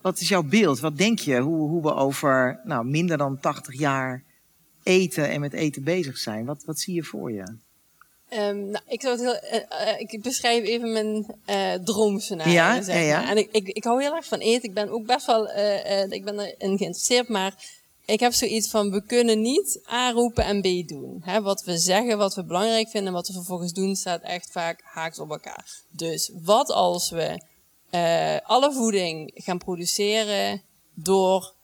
[0.00, 0.80] wat is jouw beeld?
[0.80, 4.24] Wat denk je hoe, hoe we over nou, minder dan 80 jaar
[4.82, 6.44] eten en met eten bezig zijn?
[6.44, 7.56] Wat, wat zie je voor je?
[8.36, 12.52] Um, nou, ik, zou het heel, uh, uh, ik beschrijf even mijn uh, droomscenario.
[12.52, 13.20] Ja, zeg ja, ja.
[13.20, 13.30] maar.
[13.30, 14.68] En ik, ik, ik hou heel erg van eten.
[14.68, 15.48] Ik ben ook best wel,
[16.08, 17.54] ik ben erin geïnteresseerd, maar
[18.04, 21.20] ik heb zoiets van, we kunnen niet A roepen en B doen.
[21.24, 24.50] Hè, wat we zeggen, wat we belangrijk vinden en wat we vervolgens doen, staat echt
[24.50, 25.66] vaak haaks op elkaar.
[25.90, 27.40] Dus wat als we
[28.44, 30.62] alle voeding gaan produceren
[30.94, 31.54] door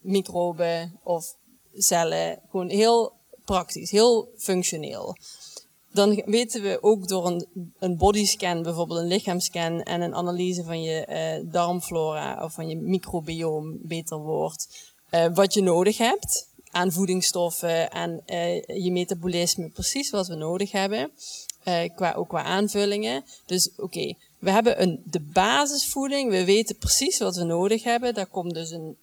[0.00, 1.36] microben of
[1.74, 3.12] cellen, gewoon heel
[3.44, 5.16] praktisch, heel functioneel
[5.92, 7.46] dan weten we ook door een,
[7.78, 12.76] een bodyscan, bijvoorbeeld een lichaamscan en een analyse van je uh, darmflora of van je
[12.76, 20.10] microbioom beter wordt, uh, wat je nodig hebt aan voedingsstoffen en uh, je metabolisme, precies
[20.10, 21.10] wat we nodig hebben,
[21.94, 23.24] qua, ook qua aanvullingen.
[23.46, 28.26] Dus oké, we hebben een, de basisvoeding, we weten precies wat we nodig hebben, daar
[28.26, 28.96] komt dus een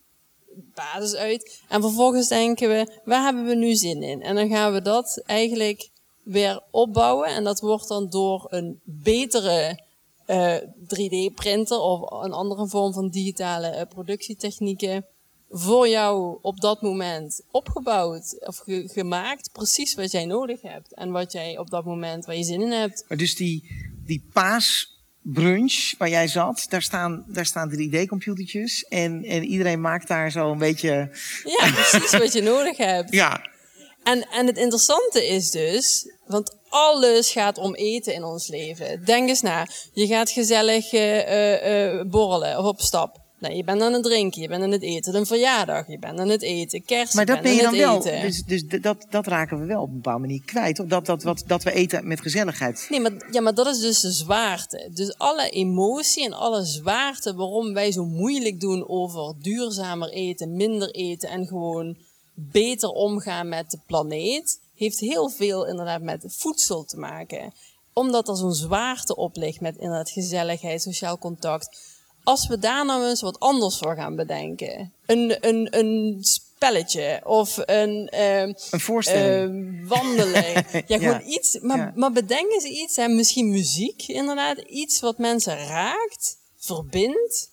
[0.74, 1.62] basis uit.
[1.68, 4.22] En vervolgens denken we, waar hebben we nu zin in?
[4.22, 5.90] En dan gaan we dat eigenlijk
[6.32, 7.28] weer opbouwen.
[7.28, 9.80] En dat wordt dan door een betere
[10.28, 15.06] uh, 3D-printer of een andere vorm van digitale uh, productietechnieken
[15.50, 19.50] voor jou op dat moment opgebouwd of ge gemaakt.
[19.52, 22.72] Precies wat jij nodig hebt en wat jij op dat moment waar je zin in
[22.72, 23.06] hebt.
[23.08, 23.72] Maar dus die,
[24.06, 28.88] die paas brunch waar jij zat, daar staan, daar staan 3D-computertjes.
[28.90, 31.10] En, en iedereen maakt daar zo een beetje.
[31.44, 33.12] Ja, precies wat je nodig hebt.
[33.12, 33.42] Ja.
[34.04, 39.06] En, en het interessante is dus, want alles gaat om eten in ons leven.
[39.06, 39.68] Denk eens na.
[39.94, 43.28] Je gaat gezellig uh, uh, borrelen of op stap.
[43.40, 45.16] Nee, je bent aan het drinken, je bent aan het eten.
[45.16, 46.84] Een verjaardag, je bent aan het eten.
[46.84, 48.02] Kerst, maar dat ben je dan wel.
[48.02, 50.80] Dus, dus dat, dat raken we wel op een bepaalde manier kwijt.
[50.80, 52.88] Of dat, dat, wat, dat we eten met gezelligheid.
[52.90, 54.90] Nee, maar, ja, maar dat is dus de zwaarte.
[54.94, 60.92] Dus alle emotie en alle zwaarte waarom wij zo moeilijk doen over duurzamer eten, minder
[60.92, 61.98] eten en gewoon
[62.40, 67.54] beter omgaan met de planeet, heeft heel veel inderdaad met voedsel te maken.
[67.94, 73.08] Omdat er zo'n zwaarte op ligt met inderdaad gezelligheid, sociaal contact als we daar nou
[73.08, 74.94] eens wat anders voor gaan bedenken.
[75.06, 79.82] Een, een, een spelletje of een, uh, een voorstelling.
[79.82, 80.66] Uh, wandeling.
[80.88, 81.60] ja, gewoon iets.
[81.60, 84.58] Maar, maar bedenken ze iets, hè, misschien muziek inderdaad.
[84.58, 87.52] Iets wat mensen raakt, verbindt.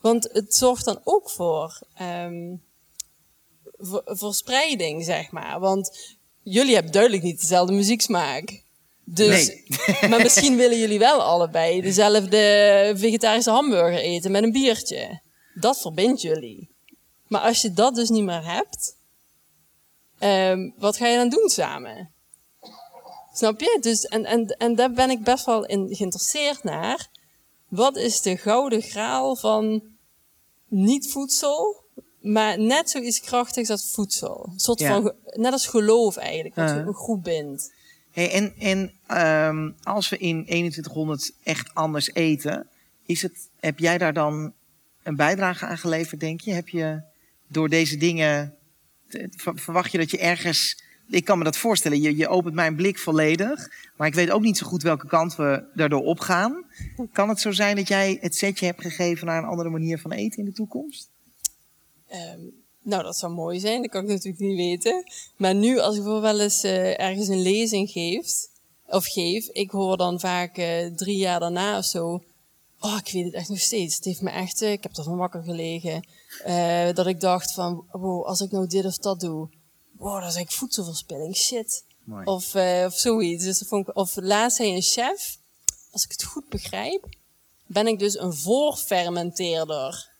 [0.00, 2.62] Want het zorgt dan ook voor um,
[4.04, 5.60] verspreiding, zeg maar.
[5.60, 8.62] Want jullie hebben duidelijk niet dezelfde muzieksmaak.
[9.04, 9.52] Dus,
[10.10, 15.20] maar misschien willen jullie wel allebei dezelfde vegetarische hamburger eten met een biertje.
[15.54, 16.70] Dat verbindt jullie.
[17.26, 18.96] Maar als je dat dus niet meer hebt,
[20.20, 22.12] um, wat ga je dan doen samen?
[23.32, 23.78] Snap je?
[23.80, 27.08] Dus, en, en, en daar ben ik best wel in geïnteresseerd naar.
[27.68, 29.82] Wat is de gouden graal van
[30.68, 31.84] niet voedsel,
[32.20, 34.48] maar net zoiets krachtigs als voedsel?
[34.52, 36.76] Een soort van, net als geloof eigenlijk, wat uh.
[36.76, 37.72] een groep bindt.
[38.10, 38.92] Hey, en en
[39.48, 42.68] um, als we in 2100 echt anders eten,
[43.06, 44.52] is het, heb jij daar dan
[45.02, 46.52] een bijdrage aan geleverd, denk je?
[46.52, 47.02] Heb je
[47.46, 48.54] door deze dingen,
[49.38, 52.98] verwacht je dat je ergens, ik kan me dat voorstellen, je, je opent mijn blik
[52.98, 56.64] volledig, maar ik weet ook niet zo goed welke kant we daardoor opgaan.
[57.12, 60.12] Kan het zo zijn dat jij het setje hebt gegeven naar een andere manier van
[60.12, 61.10] eten in de toekomst?
[62.12, 65.04] Um, nou, dat zou mooi zijn, dat kan ik natuurlijk niet weten.
[65.36, 68.46] Maar nu, als ik bijvoorbeeld wel eens uh, ergens een lezing geef,
[68.86, 72.22] of geef, ik hoor dan vaak uh, drie jaar daarna of zo.
[72.80, 73.96] Oh, ik weet het echt nog steeds.
[73.96, 76.08] Het heeft me echt, uh, ik heb ervan wakker gelegen.
[76.94, 79.48] dat ik dacht van, wow, als ik nou dit of dat doe,
[79.92, 81.84] wow, dat is eigenlijk voedselverspilling, shit.
[82.04, 82.24] Mooi.
[82.24, 82.54] Of,
[82.86, 83.44] of zoiets.
[83.44, 85.38] Dus vond ik, of laatst zei een chef,
[85.90, 87.08] als ik het goed begrijp,
[87.66, 90.16] ben ik dus een voorfermenteerder.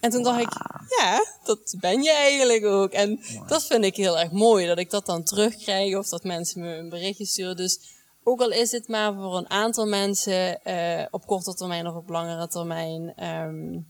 [0.00, 0.52] En toen dacht ik,
[0.98, 2.92] ja, dat ben je eigenlijk ook.
[2.92, 6.60] En dat vind ik heel erg mooi, dat ik dat dan terugkrijg of dat mensen
[6.60, 7.56] me een berichtje sturen.
[7.56, 7.80] Dus
[8.22, 12.08] ook al is het maar voor een aantal mensen uh, op korte termijn of op
[12.08, 13.24] langere termijn.
[13.24, 13.86] Um,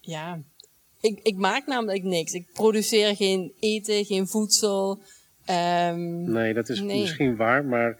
[0.00, 0.40] ja,
[1.00, 2.32] ik, ik maak namelijk niks.
[2.32, 5.00] Ik produceer geen eten, geen voedsel.
[5.50, 7.00] Um, nee, dat is nee.
[7.00, 7.98] misschien waar, maar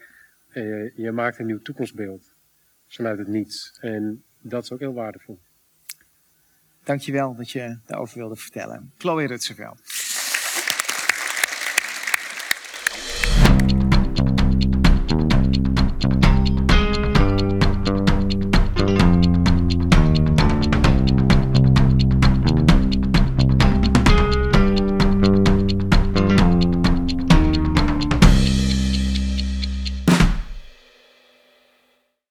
[0.53, 2.23] uh, je maakt een nieuw toekomstbeeld
[2.89, 3.79] vanuit het niets.
[3.81, 5.39] En dat is ook heel waardevol.
[6.89, 8.93] Dankjewel dat je daarover wilde vertellen.
[8.99, 9.81] Chloe Rutserveld.